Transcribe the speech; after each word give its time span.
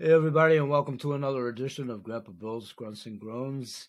Hey, 0.00 0.10
everybody, 0.10 0.56
and 0.56 0.68
welcome 0.68 0.98
to 0.98 1.12
another 1.12 1.46
edition 1.46 1.88
of 1.88 2.02
Grandpa 2.02 2.32
Bill's 2.32 2.72
Grunts 2.72 3.06
and 3.06 3.20
Groans. 3.20 3.86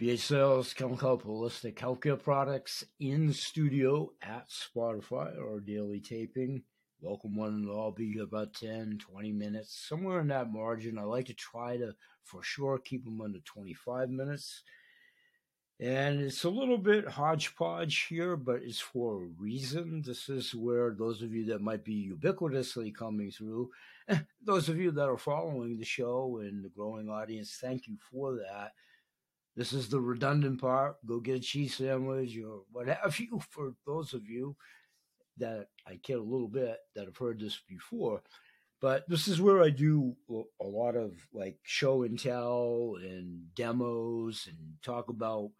BH 0.00 0.18
Sales, 0.18 0.74
Kennel 0.74 0.96
Kelp 0.96 1.22
Holistic 1.22 1.74
Healthcare 1.76 2.20
Products 2.20 2.82
in 2.98 3.32
studio 3.32 4.10
at 4.20 4.48
Spotify, 4.48 5.38
our 5.38 5.60
daily 5.60 6.00
taping. 6.00 6.64
Welcome, 7.00 7.36
one 7.36 7.50
and 7.50 7.70
all. 7.70 7.92
Be 7.92 8.14
here 8.14 8.24
about 8.24 8.52
10, 8.54 8.98
20 8.98 9.30
minutes, 9.30 9.86
somewhere 9.88 10.18
in 10.18 10.26
that 10.26 10.52
margin. 10.52 10.98
I 10.98 11.04
like 11.04 11.26
to 11.26 11.34
try 11.34 11.76
to, 11.76 11.94
for 12.24 12.42
sure, 12.42 12.80
keep 12.80 13.04
them 13.04 13.20
under 13.20 13.38
25 13.38 14.10
minutes. 14.10 14.64
And 15.78 16.20
it's 16.20 16.42
a 16.42 16.50
little 16.50 16.78
bit 16.78 17.06
hodgepodge 17.06 18.06
here, 18.08 18.34
but 18.36 18.62
it's 18.64 18.80
for 18.80 19.22
a 19.22 19.28
reason. 19.38 20.02
This 20.04 20.28
is 20.28 20.52
where 20.52 20.96
those 20.98 21.22
of 21.22 21.32
you 21.32 21.44
that 21.46 21.60
might 21.60 21.84
be 21.84 22.10
ubiquitously 22.12 22.92
coming 22.92 23.30
through, 23.30 23.70
those 24.42 24.68
of 24.68 24.78
you 24.78 24.90
that 24.92 25.08
are 25.08 25.18
following 25.18 25.76
the 25.76 25.84
show 25.84 26.38
and 26.42 26.64
the 26.64 26.68
growing 26.68 27.08
audience, 27.08 27.58
thank 27.60 27.86
you 27.86 27.96
for 28.10 28.36
that. 28.36 28.72
This 29.56 29.72
is 29.72 29.88
the 29.88 30.00
redundant 30.00 30.60
part. 30.60 30.96
Go 31.06 31.18
get 31.18 31.36
a 31.36 31.40
cheese 31.40 31.76
sandwich 31.76 32.36
or 32.38 32.62
what 32.70 32.88
have 32.88 33.18
you 33.18 33.40
for 33.50 33.72
those 33.86 34.12
of 34.12 34.28
you 34.28 34.56
that 35.38 35.68
I 35.86 35.96
care 35.96 36.18
a 36.18 36.22
little 36.22 36.48
bit 36.48 36.78
that 36.94 37.06
have 37.06 37.16
heard 37.16 37.40
this 37.40 37.60
before. 37.68 38.22
But 38.80 39.08
this 39.08 39.26
is 39.26 39.40
where 39.40 39.62
I 39.62 39.70
do 39.70 40.14
a 40.30 40.66
lot 40.66 40.96
of 40.96 41.12
like 41.32 41.58
show 41.62 42.02
and 42.02 42.18
tell 42.18 42.96
and 43.00 43.54
demos 43.54 44.46
and 44.46 44.74
talk 44.82 45.08
about 45.08 45.50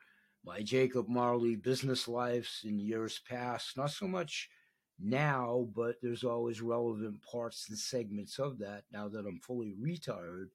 my 0.45 0.60
Jacob 0.62 1.09
Marley 1.09 1.56
business 1.56 2.06
lives 2.06 2.60
in 2.65 2.78
years 2.78 3.20
past. 3.28 3.76
Not 3.76 3.90
so 3.90 4.06
much 4.06 4.51
now, 4.98 5.68
but 5.74 5.96
there's 6.02 6.24
always 6.24 6.60
relevant 6.60 7.23
parts 7.23 7.66
and 7.68 7.78
segments 7.78 8.38
of 8.38 8.59
that 8.59 8.84
now 8.92 9.09
that 9.09 9.27
I'm 9.27 9.41
fully 9.41 9.74
retired 9.78 10.50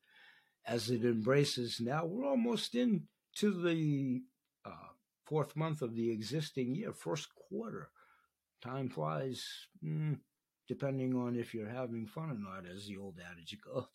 as 0.66 0.90
it 0.90 1.04
embraces 1.04 1.80
now. 1.80 2.06
We're 2.06 2.26
almost 2.26 2.76
into 2.76 3.02
the 3.42 4.22
uh, 4.66 4.90
fourth 5.26 5.56
month 5.56 5.82
of 5.82 5.96
the 5.96 6.12
existing 6.12 6.76
year, 6.76 6.94
first 6.94 7.30
quarter. 7.36 7.90
Time 8.62 8.90
flies, 8.90 9.44
mm, 9.84 10.18
depending 10.68 11.16
on 11.16 11.36
if 11.36 11.54
you're 11.54 11.70
having 11.70 12.06
fun 12.06 12.32
or 12.32 12.38
not, 12.38 12.70
as 12.72 12.86
the 12.86 12.98
old 12.98 13.20
adage 13.32 13.58
goes. 13.66 13.86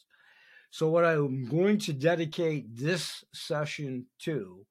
So, 0.71 0.89
what 0.89 1.05
I'm 1.05 1.47
going 1.47 1.78
to 1.81 1.93
dedicate 1.93 2.77
this 2.77 3.25
session 3.33 4.06
to 4.21 4.67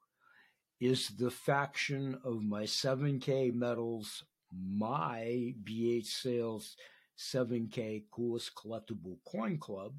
is 0.82 1.10
the 1.18 1.32
faction 1.32 2.20
of 2.24 2.44
my 2.44 2.64
7K 2.64 3.54
metals, 3.54 4.24
my 4.52 5.54
BH 5.64 6.06
Sales 6.06 6.76
7K 7.18 8.04
Coolest 8.12 8.54
Collectible 8.56 9.18
Coin 9.26 9.58
Club, 9.58 9.94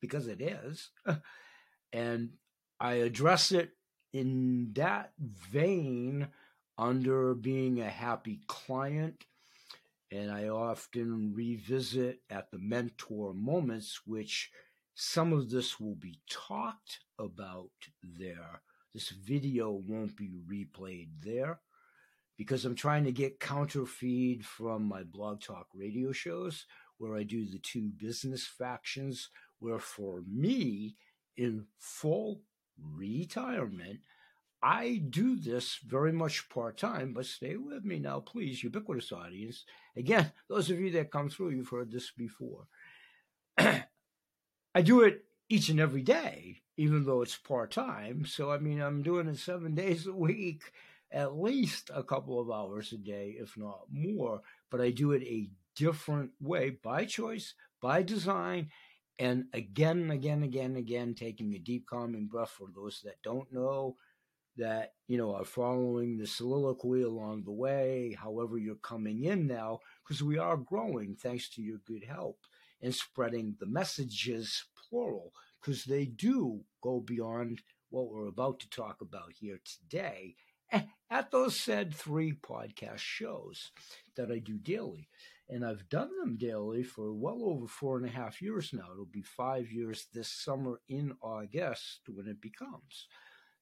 because 0.00 0.26
it 0.26 0.40
is. 0.40 0.90
and 1.92 2.30
I 2.80 2.94
address 2.94 3.52
it 3.52 3.70
in 4.12 4.72
that 4.74 5.12
vein 5.18 6.28
under 6.78 7.34
being 7.34 7.80
a 7.80 7.90
happy 7.90 8.40
client. 8.46 9.24
And 10.10 10.30
I 10.30 10.48
often 10.48 11.32
revisit 11.34 12.20
at 12.28 12.50
the 12.50 12.58
mentor 12.58 13.32
moments, 13.32 14.00
which 14.04 14.50
some 14.94 15.32
of 15.32 15.50
this 15.50 15.80
will 15.80 15.94
be 15.94 16.18
talked 16.28 17.00
about 17.18 17.70
there 18.02 18.60
this 18.94 19.08
video 19.08 19.70
won't 19.70 20.16
be 20.16 20.30
replayed 20.50 21.08
there 21.22 21.60
because 22.36 22.64
I'm 22.64 22.74
trying 22.74 23.04
to 23.04 23.12
get 23.12 23.40
counter 23.40 23.86
feed 23.86 24.44
from 24.44 24.84
my 24.84 25.02
blog 25.02 25.40
talk 25.40 25.66
radio 25.74 26.12
shows 26.12 26.66
where 26.98 27.16
I 27.16 27.22
do 27.22 27.46
the 27.46 27.58
two 27.58 27.90
business 27.96 28.46
factions. 28.46 29.28
Where 29.58 29.78
for 29.78 30.22
me, 30.26 30.96
in 31.36 31.66
full 31.78 32.42
retirement, 32.96 34.00
I 34.62 35.02
do 35.08 35.36
this 35.36 35.78
very 35.86 36.12
much 36.12 36.48
part 36.48 36.76
time, 36.76 37.12
but 37.12 37.26
stay 37.26 37.56
with 37.56 37.84
me 37.84 37.98
now, 38.00 38.20
please, 38.20 38.62
ubiquitous 38.62 39.12
audience. 39.12 39.64
Again, 39.96 40.32
those 40.48 40.70
of 40.70 40.80
you 40.80 40.90
that 40.92 41.12
come 41.12 41.28
through, 41.28 41.50
you've 41.50 41.68
heard 41.68 41.92
this 41.92 42.10
before. 42.10 42.66
I 43.58 44.82
do 44.82 45.02
it 45.02 45.24
each 45.48 45.68
and 45.68 45.78
every 45.78 46.02
day 46.02 46.62
even 46.76 47.04
though 47.04 47.22
it's 47.22 47.36
part 47.36 47.70
time. 47.70 48.24
So, 48.26 48.50
I 48.50 48.58
mean, 48.58 48.80
I'm 48.80 49.02
doing 49.02 49.28
it 49.28 49.38
seven 49.38 49.74
days 49.76 50.06
a 50.06 50.12
week, 50.12 50.72
at 51.12 51.36
least 51.36 51.90
a 51.94 52.02
couple 52.02 52.40
of 52.40 52.50
hours 52.50 52.92
a 52.92 52.98
day, 52.98 53.36
if 53.38 53.56
not 53.56 53.82
more. 53.90 54.42
But 54.70 54.80
I 54.80 54.90
do 54.90 55.12
it 55.12 55.22
a 55.22 55.50
different 55.76 56.30
way 56.40 56.70
by 56.70 57.04
choice, 57.04 57.54
by 57.80 58.02
design, 58.02 58.70
and 59.18 59.44
again, 59.52 60.10
again, 60.10 60.42
again, 60.42 60.76
again, 60.76 61.14
taking 61.14 61.54
a 61.54 61.58
deep, 61.58 61.86
calming 61.86 62.26
breath 62.26 62.50
for 62.50 62.68
those 62.74 63.02
that 63.04 63.22
don't 63.22 63.52
know 63.52 63.96
that 64.56 64.92
you 65.08 65.16
know 65.16 65.34
are 65.34 65.44
following 65.44 66.18
the 66.18 66.26
soliloquy 66.26 67.02
along 67.02 67.42
the 67.42 67.50
way 67.50 68.14
however 68.20 68.58
you're 68.58 68.74
coming 68.76 69.24
in 69.24 69.46
now 69.46 69.78
because 70.04 70.22
we 70.22 70.38
are 70.38 70.56
growing 70.56 71.16
thanks 71.16 71.48
to 71.48 71.62
your 71.62 71.78
good 71.86 72.04
help 72.04 72.38
and 72.82 72.94
spreading 72.94 73.54
the 73.60 73.66
messages 73.66 74.64
plural 74.90 75.32
because 75.60 75.84
they 75.84 76.04
do 76.04 76.60
go 76.82 77.00
beyond 77.00 77.62
what 77.90 78.10
we're 78.10 78.28
about 78.28 78.60
to 78.60 78.68
talk 78.68 79.00
about 79.00 79.32
here 79.32 79.58
today 79.64 80.34
at 81.10 81.30
those 81.30 81.58
said 81.58 81.94
three 81.94 82.32
podcast 82.32 82.98
shows 82.98 83.70
that 84.16 84.30
I 84.30 84.38
do 84.38 84.58
daily. 84.58 85.08
And 85.48 85.64
I've 85.64 85.88
done 85.88 86.10
them 86.18 86.36
daily 86.38 86.82
for 86.82 87.12
well 87.12 87.42
over 87.44 87.66
four 87.66 87.98
and 87.98 88.06
a 88.06 88.10
half 88.10 88.40
years 88.40 88.70
now. 88.72 88.86
It'll 88.92 89.04
be 89.04 89.22
five 89.22 89.70
years 89.70 90.06
this 90.12 90.32
summer 90.32 90.80
in 90.88 91.12
August 91.20 92.00
when 92.08 92.26
it 92.26 92.40
becomes. 92.40 93.06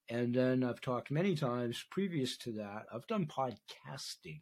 And 0.08 0.34
then 0.34 0.62
I've 0.62 0.80
talked 0.80 1.10
many 1.10 1.34
times 1.34 1.84
previous 1.90 2.36
to 2.38 2.52
that. 2.52 2.84
I've 2.92 3.06
done 3.06 3.26
podcasting 3.26 4.40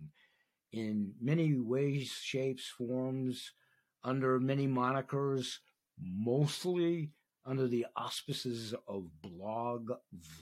in 0.72 1.12
many 1.20 1.54
ways, 1.54 2.10
shapes, 2.22 2.66
forms, 2.66 3.52
under 4.04 4.38
many 4.38 4.66
monikers, 4.66 5.56
mostly 6.00 7.12
under 7.46 7.66
the 7.66 7.86
auspices 7.96 8.74
of 8.86 9.08
blog 9.22 9.90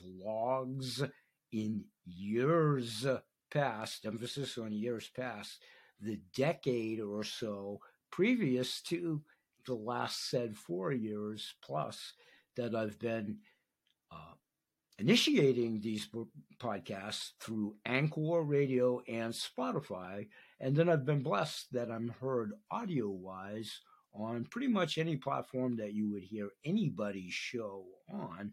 vlogs 0.03 1.09
in 1.51 1.83
years 2.05 3.05
past, 3.51 4.05
emphasis 4.05 4.57
on 4.57 4.71
years 4.71 5.09
past, 5.15 5.63
the 5.99 6.19
decade 6.35 6.99
or 6.99 7.23
so 7.23 7.79
previous 8.11 8.81
to 8.81 9.21
the 9.65 9.73
last 9.73 10.29
said 10.29 10.55
four 10.55 10.91
years 10.91 11.55
plus 11.61 12.13
that 12.55 12.73
I've 12.73 12.97
been 12.99 13.37
uh, 14.11 14.35
initiating 14.99 15.81
these 15.81 16.09
podcasts 16.59 17.31
through 17.39 17.75
Anchor 17.85 18.41
Radio 18.41 19.01
and 19.07 19.33
Spotify. 19.33 20.27
And 20.59 20.75
then 20.75 20.89
I've 20.89 21.05
been 21.05 21.21
blessed 21.21 21.71
that 21.73 21.91
I'm 21.91 22.13
heard 22.21 22.53
audio 22.71 23.09
wise 23.09 23.79
on 24.13 24.45
pretty 24.45 24.67
much 24.67 24.97
any 24.97 25.15
platform 25.15 25.75
that 25.77 25.93
you 25.93 26.09
would 26.11 26.23
hear 26.23 26.49
anybody's 26.65 27.33
show 27.33 27.85
on. 28.11 28.51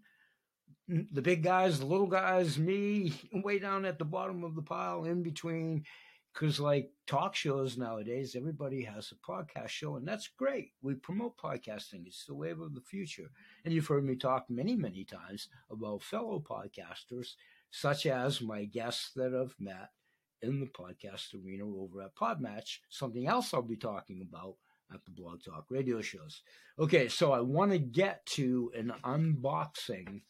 The 0.86 1.22
big 1.22 1.42
guys, 1.42 1.78
the 1.78 1.86
little 1.86 2.06
guys, 2.06 2.58
me, 2.58 3.12
way 3.32 3.58
down 3.58 3.84
at 3.84 3.98
the 3.98 4.04
bottom 4.04 4.44
of 4.44 4.54
the 4.54 4.62
pile, 4.62 5.04
in 5.04 5.22
between. 5.22 5.84
Because, 6.32 6.58
like 6.58 6.90
talk 7.06 7.36
shows 7.36 7.78
nowadays, 7.78 8.34
everybody 8.34 8.82
has 8.82 9.12
a 9.12 9.30
podcast 9.30 9.68
show, 9.68 9.96
and 9.96 10.06
that's 10.06 10.28
great. 10.36 10.72
We 10.82 10.94
promote 10.94 11.38
podcasting, 11.38 12.06
it's 12.06 12.24
the 12.26 12.34
wave 12.34 12.60
of 12.60 12.74
the 12.74 12.80
future. 12.80 13.30
And 13.64 13.72
you've 13.72 13.86
heard 13.86 14.04
me 14.04 14.16
talk 14.16 14.46
many, 14.50 14.74
many 14.74 15.04
times 15.04 15.48
about 15.70 16.02
fellow 16.02 16.40
podcasters, 16.40 17.34
such 17.70 18.06
as 18.06 18.40
my 18.40 18.64
guests 18.64 19.12
that 19.14 19.32
I've 19.32 19.54
met 19.60 19.90
in 20.42 20.58
the 20.58 20.66
podcast 20.66 21.34
arena 21.34 21.64
over 21.64 22.02
at 22.02 22.16
Podmatch. 22.16 22.78
Something 22.90 23.28
else 23.28 23.54
I'll 23.54 23.62
be 23.62 23.76
talking 23.76 24.20
about 24.20 24.56
at 24.92 25.04
the 25.04 25.12
Blog 25.12 25.42
Talk 25.42 25.66
radio 25.70 26.00
shows. 26.00 26.42
Okay, 26.78 27.08
so 27.08 27.32
I 27.32 27.40
want 27.40 27.70
to 27.70 27.78
get 27.78 28.26
to 28.26 28.72
an 28.76 28.92
unboxing 29.04 30.22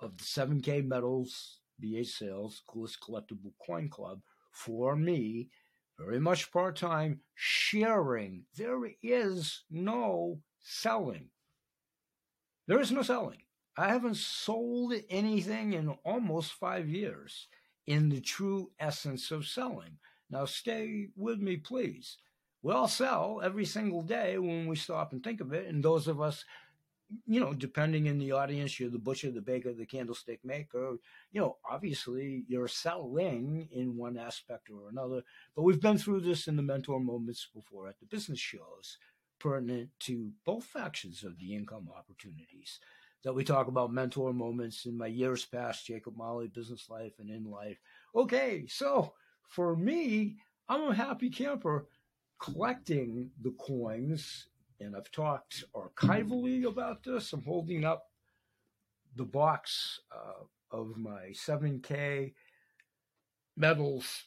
of 0.00 0.16
the 0.16 0.24
7K 0.24 0.86
Metals 0.86 1.58
BH 1.82 2.06
Sales 2.06 2.62
Coolest 2.66 2.98
Collectible 3.00 3.52
Coin 3.64 3.88
Club 3.88 4.20
for 4.52 4.96
me, 4.96 5.50
very 5.98 6.18
much 6.18 6.52
part 6.52 6.76
time, 6.76 7.20
sharing. 7.34 8.44
There 8.56 8.90
is 9.02 9.64
no 9.70 10.40
selling. 10.60 11.28
There 12.66 12.80
is 12.80 12.92
no 12.92 13.02
selling. 13.02 13.42
I 13.76 13.88
haven't 13.88 14.16
sold 14.16 14.94
anything 15.08 15.74
in 15.74 15.96
almost 16.04 16.52
five 16.52 16.88
years 16.88 17.48
in 17.86 18.08
the 18.08 18.20
true 18.20 18.70
essence 18.78 19.30
of 19.30 19.46
selling. 19.46 19.98
Now, 20.30 20.44
stay 20.44 21.08
with 21.16 21.38
me, 21.38 21.56
please 21.56 22.18
we 22.62 22.72
all 22.72 22.88
sell 22.88 23.40
every 23.42 23.64
single 23.64 24.02
day 24.02 24.38
when 24.38 24.66
we 24.66 24.76
stop 24.76 25.12
and 25.12 25.22
think 25.22 25.40
of 25.40 25.52
it. 25.52 25.66
And 25.66 25.82
those 25.82 26.08
of 26.08 26.20
us, 26.20 26.44
you 27.26 27.40
know, 27.40 27.52
depending 27.52 28.06
in 28.06 28.18
the 28.18 28.32
audience, 28.32 28.78
you're 28.78 28.90
the 28.90 28.98
butcher, 28.98 29.30
the 29.30 29.40
baker, 29.40 29.72
the 29.72 29.86
candlestick 29.86 30.44
maker, 30.44 30.96
you 31.32 31.40
know, 31.40 31.56
obviously 31.68 32.44
you're 32.48 32.68
selling 32.68 33.68
in 33.72 33.96
one 33.96 34.18
aspect 34.18 34.68
or 34.70 34.88
another. 34.90 35.22
But 35.56 35.62
we've 35.62 35.80
been 35.80 35.98
through 35.98 36.20
this 36.20 36.48
in 36.48 36.56
the 36.56 36.62
mentor 36.62 37.00
moments 37.00 37.48
before 37.54 37.88
at 37.88 37.98
the 37.98 38.06
business 38.06 38.38
shows 38.38 38.98
pertinent 39.38 39.88
to 40.00 40.32
both 40.44 40.64
factions 40.64 41.24
of 41.24 41.38
the 41.38 41.54
income 41.54 41.88
opportunities 41.96 42.80
that 43.24 43.32
we 43.32 43.44
talk 43.44 43.66
about 43.68 43.92
mentor 43.92 44.32
moments 44.32 44.86
in 44.86 44.96
my 44.96 45.06
years 45.06 45.44
past, 45.44 45.86
Jacob 45.86 46.16
Marley, 46.16 46.48
business 46.48 46.88
life 46.88 47.12
and 47.18 47.30
in 47.30 47.50
life. 47.50 47.78
Okay, 48.14 48.66
so 48.68 49.12
for 49.48 49.76
me, 49.76 50.36
I'm 50.68 50.90
a 50.90 50.94
happy 50.94 51.30
camper 51.30 51.86
collecting 52.38 53.30
the 53.42 53.50
coins, 53.58 54.46
and 54.80 54.96
I've 54.96 55.10
talked 55.10 55.64
archivally 55.74 56.64
about 56.64 57.02
this. 57.02 57.32
I'm 57.32 57.44
holding 57.44 57.84
up 57.84 58.04
the 59.16 59.24
box 59.24 60.00
uh, 60.12 60.44
of 60.76 60.96
my 60.96 61.32
7K 61.34 62.34
Metals 63.56 64.24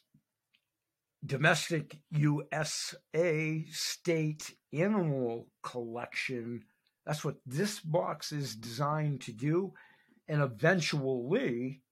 domestic 1.24 1.98
USA 2.10 3.64
state 3.70 4.54
animal 4.72 5.48
collection. 5.62 6.64
That's 7.06 7.24
what 7.24 7.36
this 7.46 7.80
box 7.80 8.32
is 8.32 8.56
designed 8.56 9.20
to 9.22 9.32
do. 9.32 9.72
And 10.28 10.42
eventually, 10.42 11.82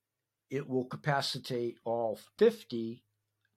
it 0.51 0.69
will 0.69 0.85
capacitate 0.85 1.79
all 1.85 2.19
50, 2.39 3.03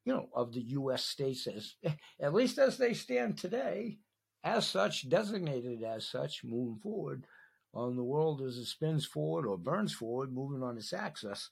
you 0.06 0.14
know, 0.14 0.30
of 0.34 0.54
the 0.54 0.62
U.S. 0.62 1.06
states 1.06 1.48
as, 1.48 1.76
at 2.22 2.34
least 2.34 2.58
as 2.58 2.78
they 2.78 2.94
stand 2.94 3.38
today, 3.38 3.98
as 4.44 4.68
such, 4.68 5.10
designated 5.10 5.84
as 5.84 6.06
such, 6.06 6.44
moving 6.44 6.80
forward 6.82 7.26
on 7.74 7.96
the 7.96 8.04
world 8.04 8.42
as 8.42 8.58
it 8.58 8.66
spins 8.66 9.06
forward 9.06 9.46
or 9.46 9.58
burns 9.58 9.94
forward, 9.94 10.32
moving 10.34 10.62
on 10.62 10.78
its 10.78 10.94
axis. 10.94 11.50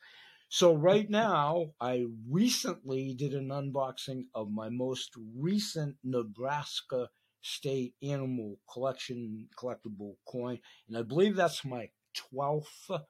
So 0.50 0.76
right 0.76 1.10
now, 1.10 1.72
I 1.80 2.06
recently 2.30 3.14
did 3.14 3.34
an 3.34 3.50
unboxing 3.50 4.26
of 4.36 4.52
my 4.52 4.70
most 4.70 5.12
recent 5.38 5.96
Nebraska 6.04 7.10
state 7.42 7.96
animal 8.04 8.60
collection 8.72 9.48
collectible 9.58 10.16
coin, 10.28 10.60
and 10.88 10.98
I 10.98 11.04
believe 11.04 11.36
that's 11.36 11.64
my 11.64 11.90
12th 12.34 13.02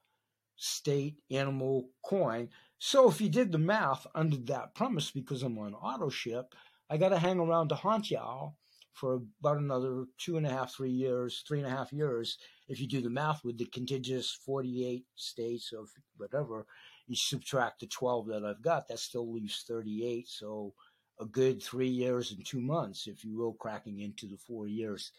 state 0.55 1.17
animal 1.31 1.89
coin. 2.05 2.49
So 2.77 3.09
if 3.09 3.19
you 3.19 3.29
did 3.29 3.51
the 3.51 3.57
math 3.57 4.05
under 4.13 4.37
that 4.37 4.75
premise, 4.75 5.09
because 5.09 5.41
I'm 5.41 5.57
on 5.57 5.73
auto 5.73 6.09
ship, 6.09 6.53
I 6.89 6.97
got 6.97 7.09
to 7.09 7.17
hang 7.17 7.39
around 7.39 7.69
to 7.69 7.75
haunt 7.75 8.11
y'all 8.11 8.55
for 8.93 9.21
about 9.39 9.57
another 9.57 10.05
two 10.17 10.37
and 10.37 10.45
a 10.45 10.49
half, 10.49 10.73
three 10.73 10.91
years, 10.91 11.43
three 11.47 11.59
and 11.59 11.67
a 11.67 11.71
half 11.71 11.91
years. 11.93 12.37
If 12.67 12.79
you 12.79 12.87
do 12.87 13.01
the 13.01 13.09
math 13.09 13.43
with 13.43 13.57
the 13.57 13.65
contiguous 13.65 14.37
48 14.45 15.05
states 15.15 15.71
of 15.71 15.89
whatever, 16.17 16.65
you 17.07 17.15
subtract 17.15 17.79
the 17.79 17.87
12 17.87 18.27
that 18.27 18.45
I've 18.45 18.61
got, 18.61 18.87
that 18.87 18.99
still 18.99 19.31
leaves 19.31 19.63
38. 19.67 20.27
So 20.27 20.73
a 21.19 21.25
good 21.25 21.61
three 21.61 21.89
years 21.89 22.31
and 22.31 22.45
two 22.45 22.61
months, 22.61 23.07
if 23.07 23.23
you 23.23 23.37
will, 23.37 23.53
cracking 23.53 23.99
into 23.99 24.27
the 24.27 24.37
four 24.37 24.67
years 24.67 25.11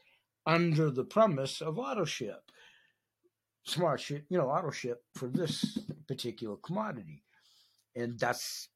under 0.47 0.91
the 0.91 1.05
premise 1.05 1.61
of 1.61 1.79
auto 1.79 2.05
ship. 2.05 2.51
Smart 3.65 4.01
ship, 4.01 4.25
you 4.29 4.39
know, 4.39 4.49
auto 4.49 4.71
ship 4.71 5.03
for 5.15 5.29
this 5.29 5.79
particular 6.09 6.57
commodity. 6.57 7.23
And 7.95 8.19
that's 8.19 8.69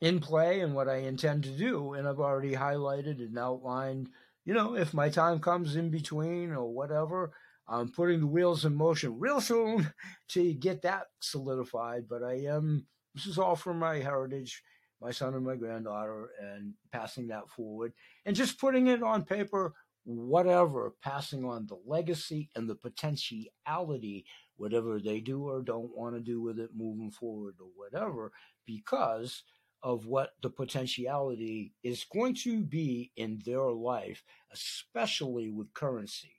in 0.00 0.18
play 0.18 0.60
and 0.60 0.74
what 0.74 0.88
I 0.88 0.96
intend 0.96 1.44
to 1.44 1.50
do. 1.50 1.94
And 1.94 2.08
I've 2.08 2.18
already 2.18 2.52
highlighted 2.52 3.20
and 3.20 3.38
outlined, 3.38 4.08
you 4.44 4.54
know, 4.54 4.76
if 4.76 4.92
my 4.94 5.08
time 5.08 5.40
comes 5.40 5.76
in 5.76 5.90
between 5.90 6.52
or 6.52 6.66
whatever, 6.66 7.32
I'm 7.66 7.90
putting 7.90 8.20
the 8.20 8.26
wheels 8.26 8.64
in 8.64 8.74
motion 8.74 9.18
real 9.18 9.40
soon 9.40 9.92
to 10.28 10.52
get 10.54 10.82
that 10.82 11.06
solidified. 11.20 12.08
But 12.08 12.22
I 12.22 12.44
am, 12.46 12.86
this 13.14 13.26
is 13.26 13.38
all 13.38 13.56
for 13.56 13.72
my 13.72 13.96
heritage, 13.96 14.62
my 15.00 15.10
son 15.10 15.34
and 15.34 15.44
my 15.44 15.56
granddaughter, 15.56 16.30
and 16.40 16.74
passing 16.92 17.28
that 17.28 17.48
forward 17.48 17.92
and 18.26 18.36
just 18.36 18.60
putting 18.60 18.88
it 18.88 19.02
on 19.02 19.24
paper, 19.24 19.72
whatever, 20.04 20.94
passing 21.02 21.44
on 21.44 21.66
the 21.66 21.78
legacy 21.86 22.50
and 22.54 22.68
the 22.68 22.74
potentiality, 22.74 24.26
whatever 24.56 25.00
they 25.00 25.20
do 25.20 25.44
or 25.48 25.62
don't 25.62 25.96
want 25.96 26.14
to 26.14 26.20
do 26.20 26.42
with 26.42 26.58
it 26.58 26.70
moving 26.76 27.10
forward 27.10 27.54
or 27.60 27.68
whatever, 27.74 28.30
because 28.66 29.42
of 29.84 30.06
what 30.06 30.30
the 30.42 30.48
potentiality 30.48 31.74
is 31.82 32.06
going 32.10 32.34
to 32.34 32.62
be 32.64 33.12
in 33.16 33.40
their 33.44 33.70
life, 33.70 34.24
especially 34.50 35.50
with 35.50 35.74
currency 35.74 36.32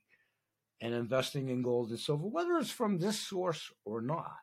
and 0.82 0.94
investing 0.94 1.50
in 1.50 1.62
gold 1.62 1.92
and 1.92 2.00
silver, 2.00 2.28
whether 2.28 2.58
it's 2.58 2.72
from 2.72 2.98
this 2.98 3.20
source 3.20 3.72
or 3.86 4.02
not. 4.02 4.36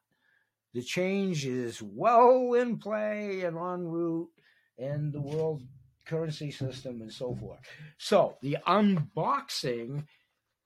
The 0.73 0.83
change 0.83 1.45
is 1.45 1.83
well 1.83 2.55
in 2.55 2.79
play 2.79 3.43
and 3.43 3.59
en 3.59 3.85
route 3.85 4.31
in 4.79 5.11
the 5.11 5.21
world 5.21 5.63
currency 6.07 6.51
system 6.51 7.03
and 7.03 7.13
so 7.13 7.35
forth. 7.35 7.59
So, 7.99 8.37
the 8.41 8.57
unboxing, 8.67 10.05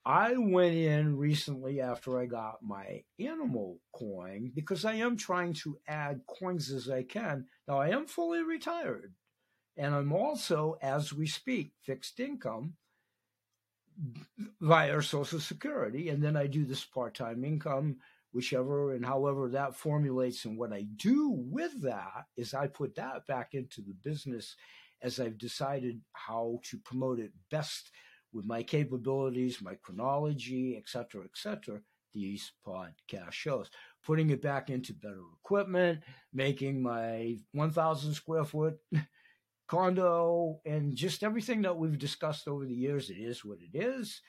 I 0.07 0.37
went 0.37 0.77
in 0.77 1.17
recently 1.17 1.81
after 1.81 2.21
I 2.21 2.27
got 2.27 2.63
my 2.63 3.03
animal 3.19 3.81
coin 3.93 4.53
because 4.55 4.85
I 4.85 4.95
am 4.95 5.17
trying 5.17 5.53
to 5.55 5.79
add 5.89 6.21
coins 6.29 6.71
as 6.71 6.89
I 6.89 7.03
can. 7.03 7.47
Now, 7.67 7.81
I 7.81 7.89
am 7.89 8.07
fully 8.07 8.45
retired 8.45 9.15
and 9.77 9.93
I'm 9.93 10.13
also, 10.13 10.77
as 10.81 11.13
we 11.13 11.27
speak, 11.27 11.73
fixed 11.83 12.21
income 12.21 12.75
via 14.61 15.03
Social 15.03 15.41
Security, 15.41 16.11
and 16.11 16.23
then 16.23 16.37
I 16.37 16.47
do 16.47 16.65
this 16.65 16.85
part-time 16.85 17.45
income, 17.45 17.97
whichever 18.31 18.95
and 18.95 19.05
however 19.05 19.49
that 19.49 19.75
formulates. 19.75 20.45
And 20.45 20.57
what 20.57 20.73
I 20.73 20.83
do 20.83 21.31
with 21.31 21.83
that 21.83 22.27
is 22.37 22.55
I 22.55 22.69
put 22.69 22.95
that 22.95 23.27
back 23.27 23.55
into 23.55 23.81
the 23.81 23.95
business 24.05 24.55
as 25.03 25.19
I've 25.19 25.37
decided 25.37 26.01
how 26.13 26.61
to 26.71 26.79
promote 26.79 27.19
it 27.19 27.33
best 27.51 27.91
with 28.37 28.45
my 28.45 28.63
capabilities, 28.63 29.63
my 29.63 29.75
chronology, 29.77 30.77
et 30.77 30.85
cetera, 30.87 31.25
et 31.25 31.35
cetera, 31.35 31.81
These 32.13 32.53
podcast 32.67 33.33
shows, 33.33 33.71
putting 34.05 34.29
it 34.31 34.43
back 34.43 34.69
into 34.69 34.93
better 34.93 35.23
equipment, 35.43 36.01
making 36.35 36.83
my 36.83 37.39
1,000 37.53 38.13
square 38.13 38.45
foot 38.45 38.77
condo 39.69 40.61
and 40.67 40.95
just 40.95 41.23
everything 41.25 41.63
that 41.63 41.77
we've 41.77 41.99
discussed 41.99 42.47
over 42.47 42.67
the 42.67 42.75
years. 42.75 43.09
It 43.11 43.19
is 43.19 43.45
what 43.45 43.59
it 43.61 43.77
is. 43.77 44.21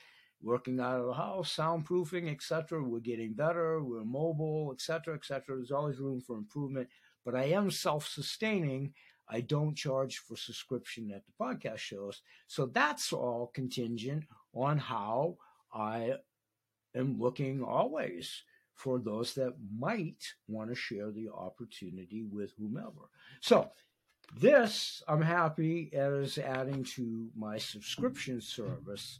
Working 0.41 0.79
out 0.79 0.99
of 1.01 1.07
the 1.07 1.13
house, 1.13 1.55
soundproofing, 1.55 2.31
et 2.31 2.41
cetera. 2.41 2.81
We're 2.83 2.99
getting 2.99 3.33
better. 3.33 3.83
We're 3.83 4.05
mobile, 4.05 4.71
et 4.73 4.81
cetera, 4.81 5.15
et 5.15 5.25
cetera. 5.25 5.55
There's 5.57 5.71
always 5.71 5.99
room 5.99 6.21
for 6.21 6.37
improvement, 6.37 6.87
but 7.25 7.35
I 7.35 7.45
am 7.45 7.71
self-sustaining. 7.71 8.93
I 9.29 9.41
don't 9.41 9.75
charge 9.75 10.19
for 10.19 10.37
subscription 10.37 11.11
at 11.11 11.23
the 11.25 11.33
podcast 11.43 11.79
shows, 11.79 12.21
so 12.47 12.67
that's 12.67 13.11
all 13.11 13.51
contingent 13.53 14.23
on 14.53 14.77
how 14.77 15.37
I 15.73 16.13
am 16.95 17.19
looking 17.19 17.63
always 17.63 18.43
for 18.73 18.99
those 18.99 19.33
that 19.33 19.53
might 19.77 20.23
want 20.47 20.69
to 20.69 20.75
share 20.75 21.11
the 21.11 21.29
opportunity 21.29 22.23
with 22.23 22.53
whomever. 22.57 23.09
So 23.41 23.71
this, 24.35 25.01
I'm 25.07 25.21
happy, 25.21 25.89
as 25.93 26.37
adding 26.37 26.83
to 26.95 27.29
my 27.35 27.57
subscription 27.57 28.41
service, 28.41 29.19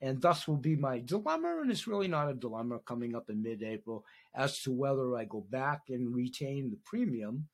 and 0.00 0.20
thus 0.20 0.48
will 0.48 0.56
be 0.56 0.76
my 0.76 1.00
dilemma. 1.00 1.60
And 1.60 1.70
it's 1.70 1.86
really 1.86 2.08
not 2.08 2.30
a 2.30 2.34
dilemma 2.34 2.78
coming 2.80 3.14
up 3.14 3.30
in 3.30 3.42
mid 3.42 3.62
April 3.62 4.04
as 4.34 4.60
to 4.62 4.72
whether 4.72 5.16
I 5.16 5.24
go 5.24 5.44
back 5.50 5.82
and 5.88 6.14
retain 6.14 6.70
the 6.70 6.78
premium 6.84 7.48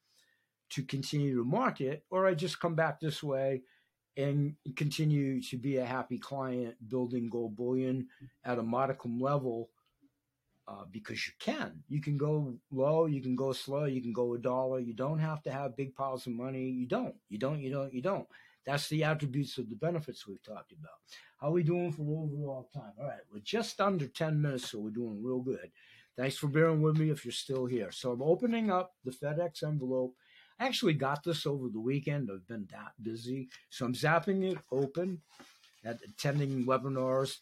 to 0.70 0.82
continue 0.82 1.36
to 1.36 1.44
market, 1.44 2.04
or 2.10 2.26
I 2.26 2.34
just 2.34 2.60
come 2.60 2.74
back 2.74 3.00
this 3.00 3.22
way 3.22 3.62
and 4.16 4.54
continue 4.76 5.40
to 5.42 5.56
be 5.56 5.76
a 5.76 5.84
happy 5.84 6.18
client 6.18 6.74
building 6.88 7.28
gold 7.30 7.56
bullion 7.56 8.08
at 8.44 8.58
a 8.58 8.62
modicum 8.62 9.18
level 9.18 9.70
uh, 10.68 10.84
because 10.90 11.26
you 11.26 11.32
can. 11.40 11.82
You 11.88 12.00
can 12.00 12.16
go 12.16 12.54
low, 12.70 13.06
you 13.06 13.20
can 13.20 13.34
go 13.34 13.52
slow, 13.52 13.84
you 13.84 14.00
can 14.00 14.12
go 14.12 14.34
a 14.34 14.38
dollar. 14.38 14.78
You 14.78 14.94
don't 14.94 15.18
have 15.18 15.42
to 15.42 15.52
have 15.52 15.76
big 15.76 15.94
piles 15.94 16.26
of 16.26 16.32
money. 16.32 16.68
You 16.68 16.86
don't. 16.86 17.14
You 17.28 17.38
don't. 17.38 17.60
You 17.60 17.70
don't. 17.70 17.92
You 17.92 18.02
don't. 18.02 18.26
That's 18.66 18.88
the 18.88 19.04
attributes 19.04 19.58
of 19.58 19.68
the 19.68 19.76
benefits 19.76 20.26
we've 20.26 20.42
talked 20.42 20.72
about. 20.72 20.92
How 21.40 21.48
are 21.48 21.52
we 21.52 21.62
doing 21.62 21.92
for 21.92 22.02
overall 22.02 22.68
time? 22.72 22.92
All 23.00 23.06
right, 23.06 23.20
we're 23.32 23.40
just 23.40 23.80
under 23.80 24.06
10 24.06 24.40
minutes, 24.40 24.70
so 24.70 24.78
we're 24.78 24.90
doing 24.90 25.22
real 25.22 25.40
good. 25.40 25.70
Thanks 26.16 26.36
for 26.36 26.48
bearing 26.48 26.82
with 26.82 26.98
me 26.98 27.10
if 27.10 27.24
you're 27.24 27.32
still 27.32 27.66
here. 27.66 27.90
So 27.90 28.12
I'm 28.12 28.22
opening 28.22 28.70
up 28.70 28.92
the 29.04 29.10
FedEx 29.10 29.62
envelope. 29.62 30.14
I 30.60 30.66
actually 30.66 30.92
got 30.92 31.24
this 31.24 31.46
over 31.46 31.68
the 31.68 31.80
weekend. 31.80 32.30
I've 32.30 32.46
been 32.46 32.68
that 32.70 32.92
busy. 33.02 33.48
So 33.70 33.86
I'm 33.86 33.94
zapping 33.94 34.52
it 34.52 34.58
open 34.70 35.22
at 35.86 35.98
attending 36.06 36.66
webinars 36.66 37.38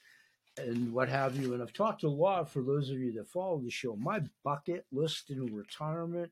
and 0.57 0.93
what 0.93 1.09
have 1.09 1.37
you. 1.37 1.53
And 1.53 1.61
I've 1.63 1.73
talked 1.73 2.05
a 2.05 2.09
lot 2.09 2.49
for 2.49 2.63
those 2.63 2.91
of 2.91 2.99
you 2.99 3.13
that 3.15 3.29
follow 3.29 3.59
the 3.59 3.71
show. 3.71 3.97
My 3.97 4.23
bucket 4.45 4.87
list 4.93 5.31
in 5.31 5.47
retirement 5.47 6.31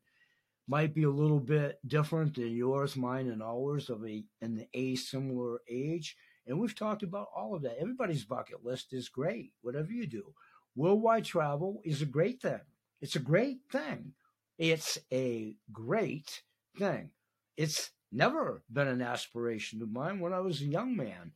might 0.69 0.95
be 0.95 1.03
a 1.03 1.11
little 1.11 1.41
bit 1.41 1.81
different 1.89 2.37
than 2.37 2.57
yours, 2.57 2.97
mine, 2.97 3.29
and 3.29 3.43
ours 3.43 3.91
of 3.91 4.05
a 4.07 4.25
an 4.41 4.65
a 4.75 4.95
similar 4.95 5.61
age. 5.69 6.17
And 6.47 6.59
we've 6.59 6.75
talked 6.75 7.03
about 7.03 7.29
all 7.35 7.55
of 7.57 7.63
that. 7.63 7.81
Everybody's 7.81 8.25
bucket 8.25 8.65
list 8.65 8.93
is 8.93 9.09
great, 9.09 9.53
whatever 9.63 9.91
you 9.91 10.07
do. 10.07 10.35
Worldwide 10.77 11.25
travel 11.25 11.81
is 11.85 12.03
a 12.03 12.07
great 12.07 12.41
thing. 12.41 12.61
It's 13.01 13.17
a 13.17 13.21
great 13.21 13.59
thing. 13.71 14.13
It's 14.59 14.99
a 15.13 15.57
great 15.73 16.43
thing. 16.77 17.11
It's 17.57 17.91
never 18.13 18.63
been 18.73 18.89
an 18.89 19.03
aspiration 19.03 19.83
of 19.83 19.91
mine 19.91 20.21
when 20.21 20.33
I 20.33 20.41
was 20.41 20.61
a 20.61 20.67
young 20.67 20.97
man. 20.97 21.33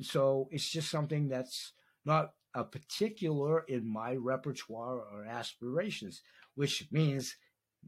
So 0.00 0.48
it's 0.50 0.68
just 0.68 0.90
something 0.90 1.28
that's 1.28 1.72
not 2.04 2.32
a 2.54 2.64
particular 2.64 3.60
in 3.60 3.86
my 3.86 4.14
repertoire 4.16 4.96
or 4.96 5.24
aspirations, 5.24 6.22
which 6.54 6.86
means 6.90 7.36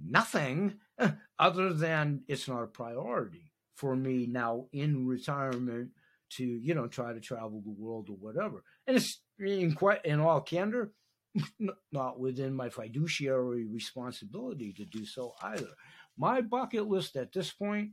nothing 0.03 0.75
other 1.39 1.73
than 1.73 2.23
it's 2.29 2.49
not 2.49 2.63
a 2.63 2.69
priority 2.69 3.53
for 3.75 3.97
me 3.97 4.27
now 4.27 4.67
in 4.73 5.07
retirement 5.07 5.91
to 6.31 6.45
you 6.45 6.75
know 6.75 6.87
try 6.87 7.13
to 7.13 7.21
travel 7.21 7.61
the 7.61 7.71
world 7.71 8.09
or 8.09 8.17
whatever. 8.17 8.63
And 8.87 8.97
it's 8.97 9.21
in 9.39 9.75
quite 9.75 10.05
in 10.05 10.21
all 10.21 10.41
candor 10.41 10.93
not 11.93 12.19
within 12.19 12.55
my 12.55 12.69
fiduciary 12.69 13.67
responsibility 13.67 14.73
to 14.73 14.85
do 14.85 15.05
so 15.05 15.35
either 15.43 15.71
my 16.17 16.41
bucket 16.41 16.87
list 16.87 17.17
at 17.17 17.33
this 17.33 17.53
point 17.53 17.91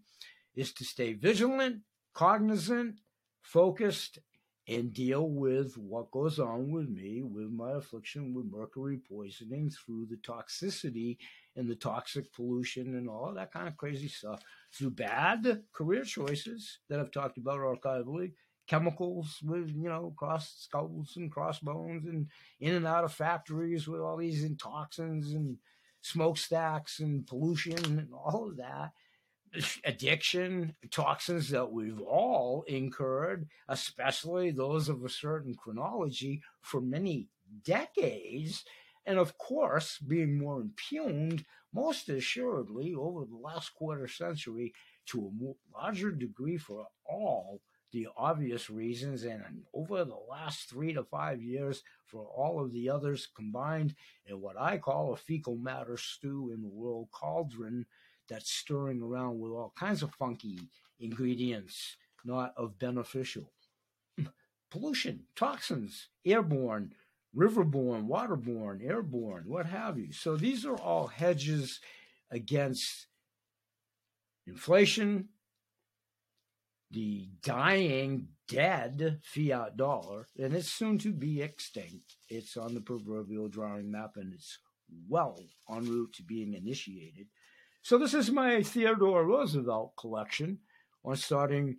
is 0.55 0.73
to 0.73 0.83
stay 0.83 1.13
vigilant 1.13 1.81
cognizant 2.13 2.95
focused 3.41 4.19
and 4.67 4.93
deal 4.93 5.27
with 5.27 5.75
what 5.77 6.11
goes 6.11 6.39
on 6.39 6.71
with 6.71 6.87
me 6.87 7.23
with 7.23 7.49
my 7.49 7.71
affliction 7.71 8.33
with 8.33 8.45
mercury 8.45 8.99
poisoning 9.09 9.69
through 9.69 10.05
the 10.09 10.17
toxicity 10.17 11.17
and 11.55 11.69
the 11.69 11.75
toxic 11.75 12.31
pollution 12.33 12.95
and 12.95 13.09
all 13.09 13.33
that 13.33 13.51
kind 13.51 13.67
of 13.67 13.75
crazy 13.75 14.07
stuff. 14.07 14.41
Through 14.73 14.91
bad 14.91 15.63
career 15.73 16.03
choices 16.03 16.79
that 16.89 16.99
I've 16.99 17.11
talked 17.11 17.37
about 17.37 17.57
archivally, 17.57 18.33
chemicals 18.67 19.39
with, 19.43 19.69
you 19.69 19.89
know, 19.89 20.13
cross 20.15 20.53
skulls 20.59 21.13
and 21.17 21.31
crossbones 21.31 22.05
and 22.05 22.27
in 22.59 22.75
and 22.75 22.87
out 22.87 23.03
of 23.03 23.11
factories 23.11 23.87
with 23.87 23.99
all 23.99 24.17
these 24.17 24.47
toxins 24.57 25.33
and 25.33 25.57
smokestacks 26.01 26.99
and 26.99 27.25
pollution 27.27 27.77
and 27.77 28.09
all 28.13 28.49
of 28.49 28.57
that. 28.57 28.91
Addiction, 29.83 30.75
toxins 30.91 31.49
that 31.49 31.71
we've 31.71 31.99
all 31.99 32.63
incurred, 32.67 33.47
especially 33.67 34.51
those 34.51 34.87
of 34.87 35.03
a 35.03 35.09
certain 35.09 35.53
chronology 35.55 36.41
for 36.61 36.79
many 36.79 37.27
decades 37.65 38.63
and 39.05 39.17
of 39.17 39.37
course, 39.37 39.97
being 39.97 40.37
more 40.37 40.61
impugned, 40.61 41.45
most 41.73 42.09
assuredly, 42.09 42.93
over 42.93 43.25
the 43.25 43.37
last 43.37 43.73
quarter 43.73 44.07
century 44.07 44.73
to 45.07 45.31
a 45.75 45.77
larger 45.77 46.11
degree 46.11 46.57
for 46.57 46.85
all 47.05 47.61
the 47.91 48.07
obvious 48.15 48.69
reasons, 48.69 49.23
and 49.23 49.43
um, 49.43 49.63
over 49.73 50.03
the 50.03 50.19
last 50.29 50.69
three 50.69 50.93
to 50.93 51.03
five 51.03 51.41
years 51.41 51.83
for 52.05 52.25
all 52.25 52.63
of 52.63 52.71
the 52.71 52.89
others 52.89 53.27
combined 53.35 53.95
in 54.25 54.39
what 54.41 54.59
I 54.59 54.77
call 54.77 55.13
a 55.13 55.17
fecal 55.17 55.55
matter 55.55 55.97
stew 55.97 56.51
in 56.53 56.61
the 56.61 56.69
world 56.69 57.09
cauldron 57.11 57.85
that's 58.29 58.51
stirring 58.51 59.01
around 59.01 59.39
with 59.39 59.51
all 59.51 59.73
kinds 59.77 60.03
of 60.03 60.13
funky 60.15 60.59
ingredients, 60.99 61.97
not 62.23 62.53
of 62.55 62.79
beneficial. 62.79 63.51
Pollution, 64.71 65.23
toxins, 65.35 66.07
airborne, 66.25 66.93
riverborne, 67.35 68.07
waterborne, 68.07 68.85
airborne, 68.85 69.43
what 69.47 69.65
have 69.65 69.97
you. 69.97 70.11
So 70.11 70.35
these 70.35 70.65
are 70.65 70.77
all 70.77 71.07
hedges 71.07 71.79
against 72.29 73.07
inflation, 74.47 75.29
the 76.91 77.29
dying, 77.43 78.27
dead 78.47 79.19
fiat 79.23 79.77
dollar, 79.77 80.27
and 80.37 80.53
it's 80.53 80.69
soon 80.69 80.97
to 80.99 81.13
be 81.13 81.41
extinct. 81.41 82.17
It's 82.29 82.57
on 82.57 82.73
the 82.73 82.81
proverbial 82.81 83.47
drawing 83.47 83.91
map 83.91 84.17
and 84.17 84.33
it's 84.33 84.59
well 85.09 85.39
en 85.69 85.85
route 85.85 86.13
to 86.13 86.23
being 86.23 86.53
initiated. 86.53 87.27
So 87.81 87.97
this 87.97 88.13
is 88.13 88.29
my 88.29 88.61
Theodore 88.61 89.25
Roosevelt 89.25 89.93
collection 89.97 90.59
on 91.03 91.15
starting 91.15 91.77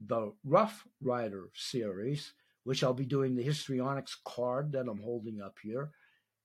the 0.00 0.32
Rough 0.44 0.84
Rider 1.00 1.48
series 1.54 2.32
which 2.64 2.84
I'll 2.84 2.94
be 2.94 3.04
doing 3.04 3.34
the 3.34 3.42
histrionics 3.42 4.16
card 4.24 4.72
that 4.72 4.88
I'm 4.88 5.02
holding 5.02 5.40
up 5.40 5.56
here 5.62 5.90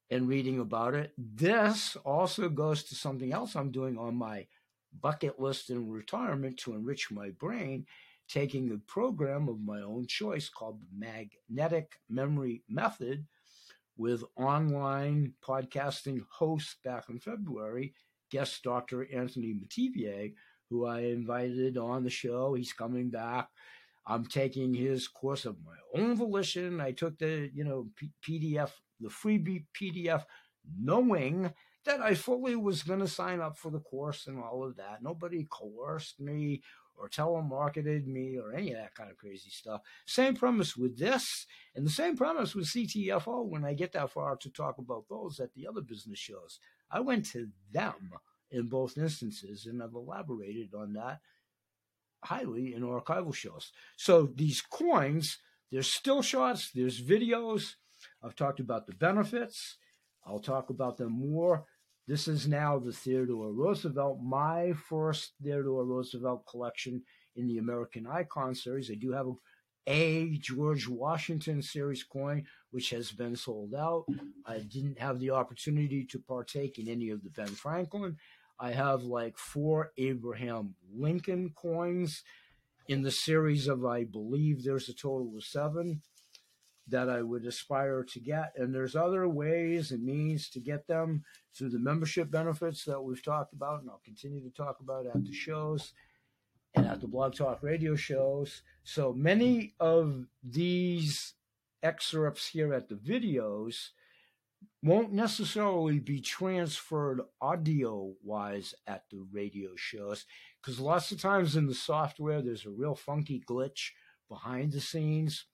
and 0.10 0.28
reading 0.28 0.60
about 0.60 0.96
it. 0.96 1.14
This 1.18 1.96
also 2.06 2.50
goes 2.50 2.84
to 2.86 2.96
something 2.96 3.34
else 3.34 3.56
I'm 3.56 3.72
doing 3.72 3.98
on 3.98 4.16
my 4.16 4.48
bucket 5.02 5.40
list 5.40 5.70
in 5.70 5.90
retirement 5.90 6.58
to 6.60 6.74
enrich 6.74 7.12
my 7.12 7.30
brain, 7.32 7.86
taking 8.28 8.72
a 8.72 8.78
program 8.92 9.48
of 9.50 9.60
my 9.62 9.82
own 9.82 10.06
choice 10.08 10.50
called 10.50 10.80
the 10.82 10.88
Magnetic 10.98 12.00
Memory 12.10 12.64
Method 12.70 13.26
with 13.98 14.24
online 14.36 15.34
podcasting 15.48 16.22
host 16.30 16.78
back 16.84 17.10
in 17.10 17.20
February, 17.20 17.94
guest 18.32 18.64
Dr. 18.64 19.08
Anthony 19.14 19.54
Metivier, 19.56 20.34
who 20.70 20.86
I 20.86 21.02
invited 21.02 21.78
on 21.78 22.04
the 22.04 22.10
show. 22.10 22.54
He's 22.54 22.74
coming 22.74 23.10
back 23.10 23.50
I'm 24.08 24.26
taking 24.26 24.74
his 24.74 25.08
course 25.08 25.46
of 25.46 25.58
my 25.66 25.76
own 26.02 26.16
volition. 26.16 26.80
I 26.80 26.92
took 26.92 27.20
the, 27.20 27.52
you 27.54 27.66
know, 27.66 27.88
P- 27.96 28.12
PDF, 28.26 28.72
the 29.02 29.10
freebie 29.10 29.66
PDF, 29.80 30.24
knowing 30.80 31.52
that 31.88 32.02
I 32.02 32.14
fully 32.14 32.56
was 32.56 32.84
going 32.84 33.00
to 33.00 33.08
sign 33.08 33.42
up 33.42 33.58
for 33.58 33.72
the 33.72 33.80
course 33.80 34.28
and 34.28 34.40
all 34.40 34.64
of 34.64 34.76
that. 34.78 35.02
Nobody 35.02 35.48
coerced 35.50 36.20
me 36.20 36.62
or 36.96 37.10
telemarketed 37.10 38.08
me 38.08 38.38
or 38.38 38.54
any 38.54 38.72
of 38.72 38.78
that 38.78 38.96
kind 38.96 39.10
of 39.10 39.18
crazy 39.18 39.50
stuff. 39.50 39.82
Same 40.06 40.36
premise 40.36 40.76
with 40.76 40.98
this, 40.98 41.46
and 41.76 41.86
the 41.86 41.92
same 41.92 42.18
premise 42.18 42.56
with 42.56 42.66
CTFO 42.66 43.46
when 43.46 43.64
I 43.64 43.74
get 43.74 43.94
that 43.94 44.12
far 44.12 44.36
to 44.38 44.50
talk 44.50 44.78
about 44.78 45.06
those 45.10 45.40
at 45.40 45.54
the 45.54 45.68
other 45.68 45.82
business 45.82 46.20
shows. 46.20 46.60
I 46.90 47.00
went 47.02 47.26
to 47.28 47.50
them 47.72 48.12
in 48.50 48.68
both 48.68 48.98
instances, 48.98 49.66
and 49.66 49.82
I've 49.82 49.94
elaborated 49.94 50.74
on 50.74 50.94
that 50.94 51.20
highly 52.24 52.74
in 52.74 52.82
archival 52.82 53.34
shows. 53.34 53.72
So 53.96 54.30
these 54.36 54.62
coins, 54.62 55.38
there's 55.72 55.92
still 55.92 56.22
shots, 56.22 56.72
there's 56.74 57.02
videos. 57.02 57.76
I've 58.24 58.36
talked 58.36 58.60
about 58.60 58.88
the 58.88 58.94
benefits. 58.94 59.78
I'll 60.26 60.40
talk 60.40 60.70
about 60.70 60.98
them 60.98 61.14
more. 61.14 61.66
This 62.08 62.30
is 62.30 62.48
now 62.48 62.80
the 62.80 62.94
Theodore 62.94 63.52
Roosevelt, 63.52 64.22
my 64.24 64.72
first 64.88 65.34
Theodore 65.44 65.84
Roosevelt 65.84 66.46
collection 66.50 67.04
in 67.36 67.50
the 67.50 67.58
American 67.58 68.08
Icon 68.08 68.56
series. 68.56 68.90
I 68.90 68.94
do 68.94 69.12
have 69.12 69.28
a, 69.88 70.38
George 70.38 70.88
Washington 70.88 71.62
series 71.62 72.06
coin, 72.06 72.46
which 72.72 72.92
has 72.92 73.12
been 73.12 73.36
sold 73.36 73.76
out. 73.76 74.06
I 74.46 74.60
didn't 74.60 75.00
have 75.00 75.20
the 75.20 75.32
opportunity 75.32 76.06
to 76.06 76.20
partake 76.20 76.80
in 76.80 76.88
any 76.88 77.10
of 77.10 77.24
the 77.24 77.30
Ben 77.30 77.48
Franklin. 77.48 78.16
I 78.58 78.72
have 78.72 79.04
like 79.04 79.38
four 79.38 79.92
Abraham 79.98 80.76
Lincoln 80.96 81.52
coins 81.56 82.24
in 82.88 83.02
the 83.02 83.12
series 83.12 83.68
of, 83.68 83.86
I 83.86 84.06
believe 84.06 84.64
there's 84.64 84.88
a 84.88 84.94
total 84.94 85.34
of 85.36 85.44
seven 85.44 86.02
that 86.90 87.10
I 87.10 87.22
would 87.22 87.46
aspire 87.46 88.04
to 88.04 88.20
get. 88.20 88.54
And 88.56 88.74
there's 88.74 88.96
other 88.96 89.28
ways 89.28 89.92
and 89.92 90.04
means 90.04 90.50
to 90.52 90.60
get 90.60 90.88
them 90.88 91.24
through 91.54 91.70
the 91.70 91.80
membership 91.80 92.32
benefits 92.32 92.84
that 92.86 93.02
we've 93.02 93.24
talked 93.24 93.54
about, 93.54 93.82
and 93.82 93.90
I'll 93.90 94.02
continue 94.06 94.42
to 94.42 94.50
talk 94.50 94.80
about 94.80 95.06
at 95.06 95.24
the 95.24 95.34
shows 95.34 95.94
and 96.76 96.86
at 96.86 97.02
the 97.02 97.08
Blog 97.08 97.36
Talk 97.36 97.64
radio 97.64 97.96
shows. 97.96 98.62
So 98.84 99.14
many 99.14 99.74
of 99.80 100.26
these 100.44 101.34
excerpts 101.84 102.48
here 102.48 102.74
at 102.74 102.88
the 102.88 102.96
videos 102.96 103.90
won't 104.84 105.12
necessarily 105.12 106.00
be 106.00 106.22
transferred 106.22 107.22
audio 107.42 108.14
wise 108.24 108.74
at 108.88 109.04
the 109.12 109.26
radio 109.32 109.72
shows 109.76 110.26
because 110.62 110.80
lots 110.80 111.12
of 111.12 111.20
times 111.20 111.56
in 111.56 111.68
the 111.68 111.74
software 111.74 112.42
there's 112.42 112.66
a 112.66 112.70
real 112.70 112.96
funky 112.96 113.44
glitch 113.48 113.92
behind 114.30 114.72
the 114.72 114.82
scenes 114.82 115.46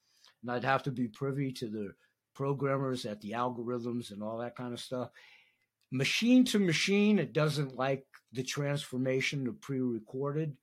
and 0.43 0.51
i'd 0.51 0.63
have 0.63 0.83
to 0.83 0.91
be 0.91 1.07
privy 1.07 1.51
to 1.51 1.67
the 1.67 1.93
programmers 2.33 3.05
at 3.05 3.21
the 3.21 3.31
algorithms 3.31 4.11
and 4.11 4.21
all 4.23 4.37
that 4.39 4.55
kind 4.55 4.73
of 4.73 4.79
stuff. 4.79 5.09
Machine 5.91 6.43
to 6.45 6.59
machine 6.59 7.19
it 7.19 7.33
doesn't 7.33 7.75
like 7.75 8.05
the 8.31 8.43
transformation 8.43 9.47
of 9.47 9.61
pre-recorded. 9.61 10.55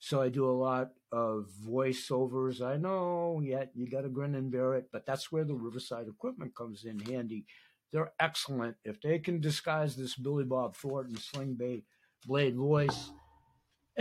So 0.00 0.20
i 0.20 0.28
do 0.28 0.48
a 0.48 0.50
lot 0.50 0.90
of 1.12 1.46
voiceovers. 1.66 2.60
I 2.60 2.76
know 2.76 3.40
yet 3.42 3.70
you 3.74 3.88
got 3.88 4.02
to 4.02 4.08
grin 4.08 4.34
and 4.34 4.50
bear 4.50 4.74
it 4.74 4.88
but 4.92 5.06
that's 5.06 5.30
where 5.30 5.44
the 5.44 5.54
riverside 5.54 6.08
equipment 6.08 6.54
comes 6.56 6.84
in 6.84 6.98
handy. 6.98 7.46
They're 7.92 8.12
excellent. 8.18 8.76
If 8.84 9.00
they 9.00 9.20
can 9.20 9.40
disguise 9.40 9.94
this 9.94 10.16
Billy 10.16 10.44
Bob 10.44 10.74
Thornton 10.74 11.16
sling 11.16 11.56
blade 12.26 12.56
voice, 12.56 13.12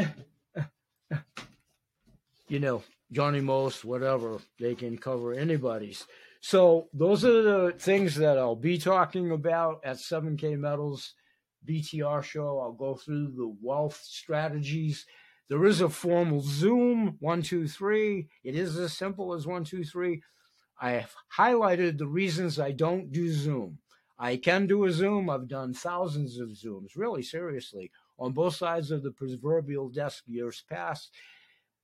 you 2.54 2.60
know, 2.60 2.84
Johnny 3.12 3.42
Most, 3.42 3.84
whatever, 3.84 4.38
they 4.60 4.76
can 4.76 4.96
cover 4.96 5.34
anybody's. 5.34 6.06
So 6.40 6.88
those 6.94 7.26
are 7.26 7.42
the 7.42 7.74
things 7.80 8.14
that 8.18 8.38
I'll 8.38 8.56
be 8.56 8.78
talking 8.78 9.32
about 9.32 9.82
at 9.84 9.96
7K 9.96 10.60
Metals 10.60 11.16
BTR 11.68 12.22
show. 12.22 12.60
I'll 12.60 12.74
go 12.74 12.94
through 12.94 13.32
the 13.36 13.56
wealth 13.60 14.00
strategies. 14.04 15.08
There 15.50 15.66
is 15.66 15.82
a 15.82 15.90
formal 15.90 16.42
Zoom, 16.42 17.18
one, 17.22 17.42
two, 17.42 17.68
three. 17.68 18.30
It 18.44 18.54
is 18.54 18.78
as 18.78 18.96
simple 18.96 19.34
as 19.34 19.48
one, 19.48 19.64
two, 19.64 19.84
three. 19.84 20.22
I 20.80 20.92
have 20.92 21.16
highlighted 21.36 21.98
the 21.98 22.06
reasons 22.06 22.60
I 22.60 22.72
don't 22.72 23.12
do 23.12 23.32
Zoom. 23.32 23.80
I 24.20 24.38
can 24.38 24.68
do 24.68 24.86
a 24.86 24.92
Zoom. 24.92 25.28
I've 25.28 25.48
done 25.48 25.74
thousands 25.74 26.38
of 26.38 26.50
Zooms, 26.50 26.92
really 26.96 27.24
seriously, 27.24 27.90
on 28.20 28.34
both 28.34 28.56
sides 28.56 28.92
of 28.92 29.02
the 29.02 29.12
proverbial 29.12 29.90
desk 29.90 30.26
years 30.28 30.64
past. 30.70 31.10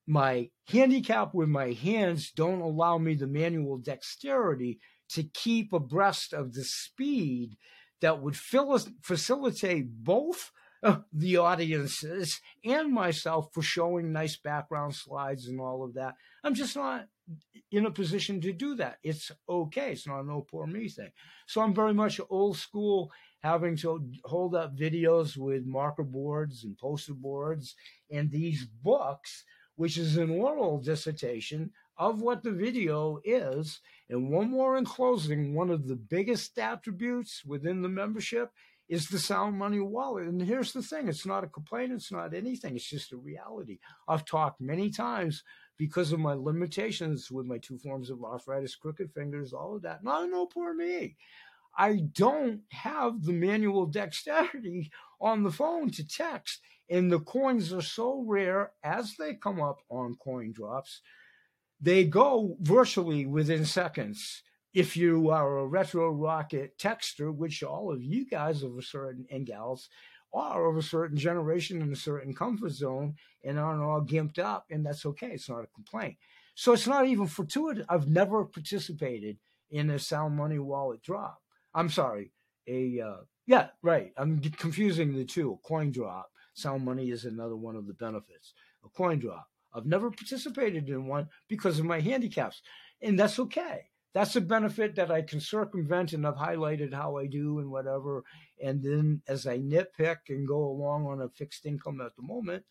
My 0.10 0.50
handicap 0.68 1.36
with 1.36 1.48
my 1.48 1.72
hands 1.72 2.32
don't 2.32 2.62
allow 2.62 2.98
me 2.98 3.14
the 3.14 3.28
manual 3.28 3.78
dexterity 3.78 4.80
to 5.08 5.22
keep 5.24 5.72
abreast 5.72 6.34
of 6.34 6.54
the 6.54 6.64
speed 6.64 7.56
that 8.02 8.20
would 8.20 8.36
facilitate 8.36 10.04
both 10.04 10.52
uh, 10.82 10.98
the 11.14 11.38
audiences 11.38 12.40
and 12.66 12.92
myself 12.92 13.50
for 13.54 13.62
showing 13.62 14.12
nice 14.12 14.38
background 14.38 14.96
slides 14.96 15.48
and 15.48 15.60
all 15.60 15.84
of 15.84 15.94
that. 15.94 16.16
I'm 16.44 16.56
just 16.56 16.76
not 16.76 17.06
in 17.72 17.86
a 17.86 17.92
position 17.92 18.42
to 18.42 18.52
do 18.52 18.76
that. 18.76 18.98
It's 19.04 19.32
okay. 19.48 19.92
It's 19.92 20.08
not 20.08 20.22
a 20.22 20.24
no 20.24 20.42
poor 20.50 20.66
me 20.66 20.90
thing. 20.90 21.12
So 21.48 21.62
I'm 21.62 21.74
very 21.76 21.94
much 21.94 22.20
old 22.30 22.58
school, 22.58 23.12
having 23.44 23.76
to 23.78 24.10
hold 24.26 24.56
up 24.56 24.76
videos 24.76 25.38
with 25.38 25.66
marker 25.66 26.04
boards 26.04 26.64
and 26.64 26.78
poster 26.78 27.14
boards 27.14 27.76
and 28.10 28.32
these 28.32 28.66
books, 28.66 29.44
which 29.80 29.98
is 29.98 30.18
an 30.18 30.30
oral 30.30 30.78
dissertation 30.78 31.72
of 31.98 32.20
what 32.20 32.44
the 32.44 32.52
video 32.52 33.18
is. 33.24 33.80
And 34.10 34.30
one 34.30 34.52
more 34.52 34.76
in 34.76 34.84
closing, 34.84 35.56
one 35.56 35.70
of 35.70 35.88
the 35.88 35.96
biggest 35.96 36.60
attributes 36.60 37.46
within 37.46 37.82
the 37.82 37.88
membership 37.88 38.52
is 38.90 39.08
the 39.08 39.18
sound 39.18 39.58
money 39.58 39.80
wallet. 39.80 40.28
And 40.28 40.42
here's 40.42 40.74
the 40.74 40.82
thing 40.82 41.08
it's 41.08 41.26
not 41.26 41.46
a 41.46 41.48
complaint, 41.48 41.94
it's 41.94 42.12
not 42.12 42.34
anything, 42.34 42.76
it's 42.76 42.90
just 42.90 43.14
a 43.14 43.18
reality. 43.18 43.80
I've 44.06 44.26
talked 44.26 44.60
many 44.60 44.90
times 44.90 45.46
because 45.78 46.12
of 46.12 46.20
my 46.20 46.34
limitations 46.34 47.32
with 47.32 47.46
my 47.46 47.58
two 47.58 47.78
forms 47.78 48.10
of 48.10 48.22
arthritis, 48.22 48.76
crooked 48.76 49.14
fingers, 49.14 49.54
all 49.54 49.78
of 49.78 49.84
that. 49.84 50.04
No, 50.04 50.26
no 50.26 50.46
poor 50.46 50.74
me. 50.74 51.16
I 51.78 52.02
don't 52.12 52.64
have 52.72 53.24
the 53.24 53.32
manual 53.32 53.86
dexterity 53.86 54.92
on 55.22 55.44
the 55.44 55.52
phone 55.52 55.92
to 55.92 56.08
text. 56.08 56.62
And 56.90 57.12
the 57.12 57.20
coins 57.20 57.72
are 57.72 57.82
so 57.82 58.24
rare 58.26 58.72
as 58.84 59.16
they 59.18 59.36
come 59.36 59.62
up 59.62 59.80
on 59.90 60.16
coin 60.16 60.52
drops, 60.52 61.02
they 61.80 62.04
go 62.04 62.58
virtually 62.62 63.26
within 63.26 63.64
seconds. 63.64 64.44
If 64.74 64.98
you 64.98 65.30
are 65.30 65.60
a 65.60 65.68
retro 65.68 66.12
rocket 66.12 66.78
texter, 66.78 67.34
which 67.34 67.64
all 67.64 67.92
of 67.92 68.04
you 68.04 68.28
guys 68.28 68.64
of 68.64 68.78
a 68.78 68.82
certain 68.82 69.26
and 69.32 69.46
gals 69.46 69.90
are 70.34 70.70
of 70.70 70.78
a 70.78 70.82
certain 70.82 71.18
generation 71.18 71.82
in 71.82 71.92
a 71.92 71.96
certain 71.96 72.34
comfort 72.34 72.72
zone 72.72 73.16
and 73.44 73.58
aren't 73.58 73.82
all 73.82 74.02
gimped 74.02 74.38
up, 74.38 74.66
and 74.70 74.86
that's 74.86 75.06
okay. 75.06 75.32
It's 75.32 75.50
not 75.50 75.64
a 75.64 75.68
complaint. 75.74 76.18
So 76.56 76.74
it's 76.74 76.88
not 76.88 77.08
even 77.08 77.28
fortuitous. 77.28 77.86
I've 77.90 78.08
never 78.08 78.46
participated 78.46 79.38
in 79.72 79.90
a 79.90 80.00
sound 80.00 80.36
money 80.36 80.60
wallet 80.60 81.02
drop. 81.02 81.42
I'm 81.74 81.90
sorry, 81.90 82.32
a 82.70 83.02
uh, 83.02 83.18
yeah, 83.48 83.70
right. 83.82 84.12
I'm 84.18 84.40
confusing 84.42 85.16
the 85.16 85.26
two. 85.26 85.54
A 85.54 85.68
coin 85.68 85.92
drop. 85.92 86.30
Sound 86.54 86.86
money 86.86 87.10
is 87.10 87.26
another 87.26 87.56
one 87.56 87.76
of 87.76 87.88
the 87.88 87.94
benefits. 87.94 88.54
A 88.86 88.90
coin 88.90 89.20
drop. 89.20 89.48
I've 89.74 89.86
never 89.86 90.12
participated 90.12 90.90
in 90.90 91.08
one 91.08 91.30
because 91.48 91.80
of 91.80 91.86
my 91.86 92.00
handicaps, 92.00 92.62
and 93.02 93.20
that's 93.20 93.40
okay 93.40 93.90
that's 94.14 94.36
a 94.36 94.42
benefit 94.42 94.96
that 94.96 95.12
I 95.12 95.22
can 95.22 95.40
circumvent, 95.40 96.14
and 96.14 96.26
I've 96.26 96.36
highlighted 96.36 96.94
how 96.94 97.18
I 97.18 97.28
do 97.28 97.60
and 97.60 97.70
whatever. 97.70 98.24
And 98.62 98.84
then 98.84 99.22
as 99.28 99.46
I 99.46 99.60
nitpick 99.60 100.18
and 100.30 100.48
go 100.48 100.66
along 100.66 101.06
on 101.06 101.22
a 101.22 101.30
fixed 101.30 101.66
income 101.66 102.02
at 102.02 102.16
the 102.16 102.24
moment 102.24 102.64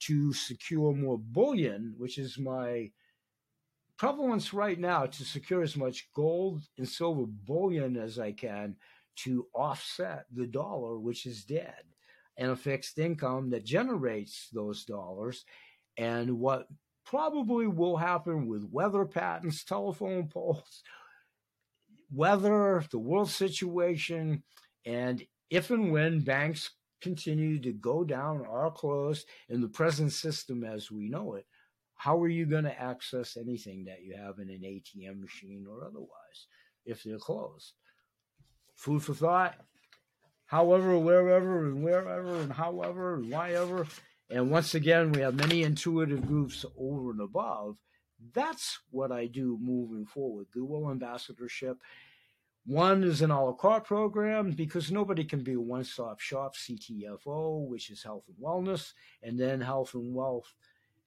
to 0.00 0.32
secure 0.32 0.92
more 0.92 1.18
bullion, 1.18 1.94
which 1.96 2.18
is 2.18 2.38
my 2.38 2.90
prevalence 3.98 4.52
right 4.52 4.78
now 4.78 5.06
to 5.06 5.24
secure 5.24 5.62
as 5.62 5.76
much 5.76 6.08
gold 6.14 6.62
and 6.78 6.88
silver 6.88 7.26
bullion 7.26 7.96
as 7.96 8.18
I 8.18 8.32
can 8.32 8.74
to 9.24 9.46
offset 9.54 10.26
the 10.32 10.46
dollar, 10.46 10.98
which 10.98 11.26
is 11.26 11.44
dead, 11.44 11.82
and 12.36 12.50
a 12.50 12.56
fixed 12.56 12.98
income 12.98 13.50
that 13.50 13.64
generates 13.64 14.48
those 14.52 14.84
dollars. 14.84 15.44
And 15.96 16.38
what 16.38 16.68
probably 17.04 17.66
will 17.66 17.96
happen 17.96 18.46
with 18.46 18.70
weather 18.70 19.04
patterns, 19.04 19.64
telephone 19.64 20.28
poles, 20.28 20.82
weather, 22.12 22.84
the 22.90 22.98
world 22.98 23.30
situation, 23.30 24.42
and 24.86 25.22
if 25.50 25.70
and 25.70 25.92
when 25.92 26.20
banks 26.20 26.70
continue 27.00 27.58
to 27.60 27.72
go 27.72 28.04
down 28.04 28.40
or 28.46 28.70
close 28.70 29.24
in 29.48 29.60
the 29.60 29.68
present 29.68 30.12
system 30.12 30.64
as 30.64 30.90
we 30.90 31.08
know 31.08 31.34
it, 31.34 31.46
how 31.96 32.20
are 32.22 32.28
you 32.28 32.46
going 32.46 32.64
to 32.64 32.80
access 32.80 33.36
anything 33.36 33.84
that 33.84 34.02
you 34.02 34.16
have 34.16 34.38
in 34.38 34.48
an 34.48 34.62
ATM 34.62 35.20
machine 35.20 35.66
or 35.68 35.84
otherwise 35.84 36.46
if 36.86 37.02
they're 37.02 37.18
closed? 37.18 37.74
Food 38.80 39.02
for 39.02 39.12
thought. 39.12 39.56
However, 40.46 40.98
wherever 40.98 41.66
and 41.66 41.84
wherever 41.84 42.36
and 42.36 42.50
however 42.50 43.16
and 43.16 43.30
whyever, 43.30 43.86
and 44.30 44.50
once 44.50 44.74
again, 44.74 45.12
we 45.12 45.20
have 45.20 45.34
many 45.34 45.64
intuitive 45.64 46.26
groups 46.26 46.64
over 46.78 47.10
and 47.10 47.20
above. 47.20 47.76
That's 48.32 48.78
what 48.90 49.12
I 49.12 49.26
do 49.26 49.58
moving 49.60 50.06
forward. 50.06 50.46
Goodwill 50.50 50.90
Ambassadorship. 50.90 51.76
One 52.64 53.04
is 53.04 53.20
an 53.20 53.30
a 53.30 53.44
la 53.44 53.52
carte 53.52 53.84
program 53.84 54.52
because 54.52 54.90
nobody 54.90 55.24
can 55.24 55.44
be 55.44 55.52
a 55.52 55.60
one 55.60 55.84
stop 55.84 56.18
shop, 56.18 56.56
CTFO, 56.56 57.68
which 57.68 57.90
is 57.90 58.02
health 58.02 58.24
and 58.28 58.38
wellness, 58.42 58.94
and 59.22 59.38
then 59.38 59.60
health 59.60 59.92
and 59.92 60.14
wealth 60.14 60.54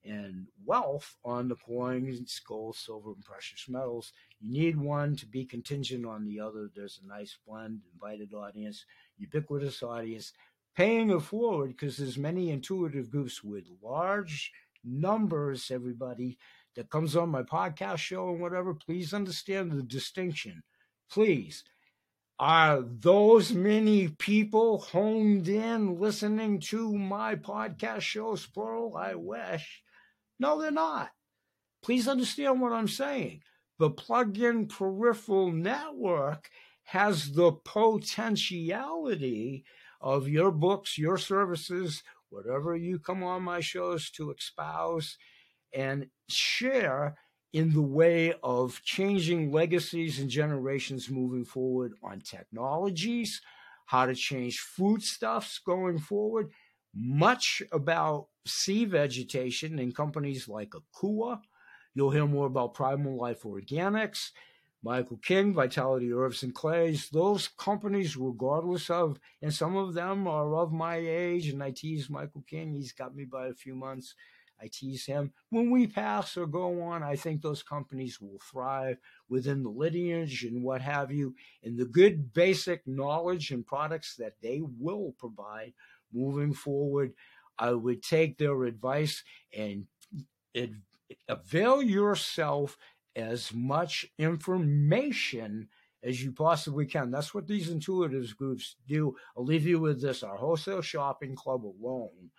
and 0.06 0.48
wealth 0.64 1.16
on 1.26 1.48
the 1.48 1.56
coins, 1.56 2.40
gold, 2.48 2.76
silver, 2.76 3.14
and 3.14 3.26
precious 3.26 3.68
metals. 3.68 4.14
You 4.44 4.52
need 4.52 4.78
one 4.78 5.16
to 5.16 5.26
be 5.26 5.46
contingent 5.46 6.06
on 6.06 6.26
the 6.26 6.42
other. 6.42 6.70
There's 6.76 7.00
a 7.02 7.08
nice 7.08 7.38
blend, 7.48 7.80
invited 7.94 8.34
audience, 8.34 8.86
ubiquitous 9.18 9.82
audience 9.82 10.34
paying 10.76 11.12
it 11.12 11.22
forward 11.22 11.70
because 11.70 11.96
there's 11.96 12.18
many 12.18 12.50
intuitive 12.50 13.10
groups 13.10 13.42
with 13.42 13.64
large 13.82 14.52
numbers, 14.84 15.72
everybody 15.72 16.38
that 16.76 16.90
comes 16.90 17.16
on 17.16 17.30
my 17.30 17.44
podcast 17.44 18.00
show 18.00 18.32
and 18.32 18.42
whatever, 18.42 18.74
please 18.74 19.14
understand 19.14 19.72
the 19.72 19.82
distinction. 19.84 20.64
Please. 21.10 21.64
Are 22.38 22.82
those 22.82 23.54
many 23.54 24.10
people 24.10 24.80
honed 24.80 25.48
in 25.48 26.00
listening 26.00 26.60
to 26.62 26.92
my 26.92 27.36
podcast 27.36 28.02
shows, 28.02 28.46
plural? 28.46 28.98
I 28.98 29.16
wish. 29.16 29.84
No, 30.38 30.60
they're 30.60 30.72
not. 30.72 31.12
Please 31.82 32.10
understand 32.10 32.60
what 32.60 32.74
I'm 32.74 32.90
saying. 32.90 33.42
The 33.80 33.90
plug 33.90 34.40
in 34.40 34.68
peripheral 34.68 35.52
network 35.52 36.50
has 36.84 37.32
the 37.32 37.52
potentiality 37.52 39.66
of 40.00 40.28
your 40.28 40.52
books, 40.52 40.98
your 40.98 41.18
services, 41.18 42.04
whatever 42.30 42.76
you 42.76 43.00
come 43.00 43.24
on 43.24 43.44
my 43.44 43.62
shows 43.62 44.10
to 44.12 44.32
espouse 44.32 45.18
and 45.74 46.08
share 46.30 47.18
in 47.54 47.74
the 47.74 47.82
way 47.82 48.34
of 48.44 48.82
changing 48.84 49.52
legacies 49.52 50.20
and 50.20 50.30
generations 50.30 51.10
moving 51.10 51.46
forward 51.46 51.94
on 52.04 52.20
technologies, 52.20 53.42
how 53.86 54.06
to 54.06 54.16
change 54.16 54.60
foodstuffs 54.60 55.60
going 55.60 56.00
forward, 56.00 56.52
much 56.96 57.62
about 57.72 58.28
sea 58.46 58.86
vegetation 58.86 59.80
in 59.80 59.92
companies 59.92 60.48
like 60.48 60.72
Akua. 60.72 61.40
You'll 61.96 62.12
hear 62.12 62.28
more 62.28 62.48
about 62.48 62.74
Primal 62.74 63.18
Life 63.18 63.44
Organics 63.44 64.32
Michael 64.84 65.18
King, 65.18 65.54
Vitality 65.54 66.12
Herbs 66.12 66.44
and 66.44 66.54
Clays, 66.54 67.10
those 67.10 67.48
companies, 67.48 68.18
regardless 68.18 68.90
of, 68.90 69.18
and 69.42 69.54
some 69.54 69.78
of 69.78 69.94
them 69.94 70.28
are 70.28 70.56
of 70.58 70.74
my 70.74 70.98
age, 70.98 71.48
and 71.48 71.64
I 71.64 71.72
tease 71.72 72.10
Michael 72.10 72.44
King, 72.46 72.74
he's 72.74 72.92
got 72.92 73.16
me 73.16 73.24
by 73.24 73.48
a 73.48 73.54
few 73.54 73.76
months. 73.76 74.14
I 74.62 74.70
tease 74.72 75.06
him. 75.06 75.32
When 75.50 75.72
we 75.72 75.88
pass 75.88 76.38
or 76.38 76.46
go 76.46 76.82
on, 76.82 77.02
I 77.02 77.16
think 77.16 77.42
those 77.42 77.64
companies 77.64 78.22
will 78.22 78.40
thrive 78.40 78.98
within 79.28 79.64
the 79.64 79.70
lineage 79.70 80.44
and 80.44 80.64
what 80.64 80.82
have 80.82 81.12
you, 81.12 81.34
and 81.64 81.78
the 81.78 81.86
good 81.86 82.34
basic 82.34 82.86
knowledge 82.86 83.52
and 83.52 83.66
products 83.66 84.16
that 84.18 84.34
they 84.42 84.62
will 84.80 85.16
provide 85.18 85.74
moving 86.14 86.54
forward. 86.54 87.14
I 87.58 87.72
would 87.72 88.04
take 88.04 88.38
their 88.38 88.64
advice 88.66 89.24
and 89.56 89.88
avail 91.28 91.82
yourself 91.82 92.78
as 93.16 93.54
much 93.54 94.06
information 94.18 95.68
as 96.04 96.24
you 96.24 96.32
possibly 96.32 96.86
can. 96.86 97.12
That's 97.12 97.34
what 97.34 97.48
these 97.48 97.70
intuitives 97.70 98.36
groups 98.36 98.76
do. 98.88 99.16
I'll 99.38 99.46
leave 99.46 99.66
you 99.66 99.80
with 99.80 100.02
this. 100.02 100.24
Our 100.24 100.36
wholesale 100.36 100.82
shopping 100.82 101.36
club 101.36 101.66
alone 101.66 102.32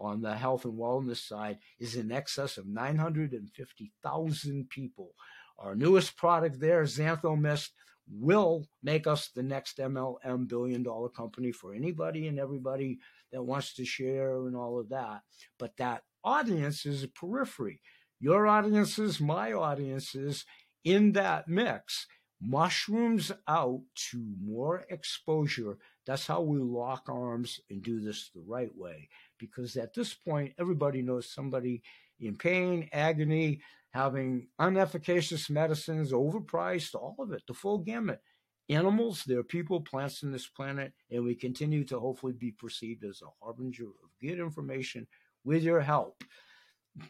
on 0.00 0.22
the 0.22 0.36
health 0.36 0.64
and 0.64 0.78
wellness 0.78 1.26
side 1.26 1.58
is 1.80 1.96
in 1.96 2.12
excess 2.12 2.56
of 2.56 2.68
950,000 2.68 4.70
people. 4.70 5.10
Our 5.58 5.74
newest 5.74 6.16
product 6.16 6.60
there, 6.60 6.84
Xanthomist, 6.84 7.70
will 8.10 8.66
make 8.82 9.06
us 9.06 9.28
the 9.28 9.42
next 9.42 9.78
MLM 9.78 10.48
billion 10.48 10.82
dollar 10.82 11.08
company 11.08 11.52
for 11.52 11.74
anybody 11.74 12.28
and 12.28 12.38
everybody 12.38 12.98
that 13.32 13.42
wants 13.42 13.74
to 13.74 13.84
share 13.84 14.46
and 14.46 14.56
all 14.56 14.78
of 14.78 14.88
that. 14.90 15.22
But 15.58 15.76
that 15.78 16.02
audience 16.24 16.86
is 16.86 17.02
a 17.02 17.08
periphery 17.08 17.80
your 18.20 18.46
audiences, 18.46 19.20
my 19.20 19.52
audiences 19.52 20.44
in 20.84 21.12
that 21.12 21.48
mix 21.48 22.06
mushrooms 22.40 23.32
out 23.48 23.80
to 23.94 24.24
more 24.40 24.84
exposure. 24.90 25.78
That's 26.06 26.26
how 26.26 26.40
we 26.40 26.58
lock 26.58 27.08
arms 27.08 27.60
and 27.68 27.82
do 27.82 28.00
this 28.00 28.30
the 28.34 28.42
right 28.46 28.74
way. 28.76 29.08
Because 29.38 29.76
at 29.76 29.94
this 29.94 30.14
point, 30.14 30.54
everybody 30.58 31.02
knows 31.02 31.30
somebody 31.30 31.82
in 32.20 32.36
pain, 32.36 32.88
agony, 32.92 33.60
having 33.90 34.48
unefficacious 34.60 35.50
medicines, 35.50 36.12
overpriced, 36.12 36.94
all 36.94 37.16
of 37.18 37.32
it, 37.32 37.42
the 37.46 37.54
full 37.54 37.78
gamut. 37.78 38.20
Animals, 38.68 39.24
there 39.24 39.38
are 39.38 39.44
people, 39.44 39.80
plants 39.80 40.22
on 40.22 40.30
this 40.30 40.46
planet, 40.46 40.92
and 41.10 41.24
we 41.24 41.34
continue 41.34 41.84
to 41.84 41.98
hopefully 41.98 42.34
be 42.34 42.52
perceived 42.52 43.02
as 43.04 43.22
a 43.22 43.44
harbinger 43.44 43.84
of 43.84 44.10
good 44.20 44.38
information 44.38 45.06
with 45.42 45.62
your 45.62 45.80
help, 45.80 46.22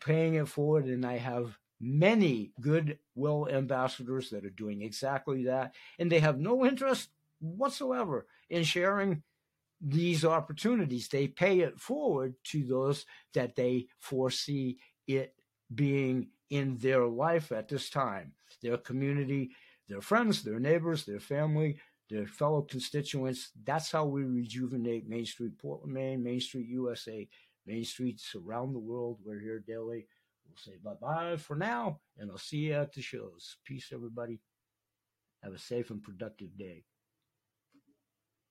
paying 0.00 0.34
it 0.34 0.48
forward. 0.48 0.86
And 0.86 1.04
I 1.04 1.18
have 1.18 1.58
many 1.80 2.52
goodwill 2.60 3.48
ambassadors 3.50 4.30
that 4.30 4.44
are 4.44 4.50
doing 4.50 4.82
exactly 4.82 5.44
that, 5.44 5.74
and 5.98 6.10
they 6.10 6.20
have 6.20 6.38
no 6.38 6.64
interest 6.64 7.10
whatsoever 7.40 8.26
in 8.50 8.64
sharing 8.64 9.22
these 9.80 10.24
opportunities. 10.24 11.08
They 11.08 11.28
pay 11.28 11.60
it 11.60 11.78
forward 11.78 12.34
to 12.44 12.64
those 12.64 13.06
that 13.34 13.54
they 13.54 13.86
foresee 14.00 14.78
it 15.06 15.34
being 15.72 16.28
in 16.50 16.76
their 16.78 17.06
life 17.06 17.52
at 17.52 17.68
this 17.68 17.90
time, 17.90 18.32
their 18.62 18.78
community, 18.78 19.50
their 19.88 20.00
friends, 20.00 20.42
their 20.42 20.58
neighbors, 20.58 21.04
their 21.04 21.20
family, 21.20 21.78
their 22.10 22.26
fellow 22.26 22.62
constituents. 22.62 23.50
That's 23.64 23.92
how 23.92 24.06
we 24.06 24.24
rejuvenate 24.24 25.08
Main 25.08 25.26
Street, 25.26 25.58
Portland, 25.58 25.92
Maine, 25.92 26.22
Main 26.22 26.40
Street, 26.40 26.66
USA, 26.68 27.28
Main 27.68 27.84
Streets 27.84 28.34
around 28.34 28.72
the 28.72 28.78
world. 28.78 29.18
We're 29.22 29.40
here 29.40 29.62
daily. 29.66 30.06
We'll 30.46 30.56
say 30.56 30.78
bye 30.82 30.94
bye 31.00 31.36
for 31.36 31.54
now, 31.54 32.00
and 32.16 32.30
I'll 32.30 32.38
see 32.38 32.56
you 32.56 32.72
at 32.72 32.94
the 32.94 33.02
shows. 33.02 33.58
Peace, 33.64 33.90
everybody. 33.92 34.40
Have 35.44 35.52
a 35.52 35.58
safe 35.58 35.90
and 35.90 36.02
productive 36.02 36.56
day. 36.56 36.84